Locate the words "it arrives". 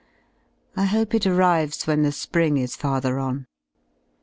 1.13-1.85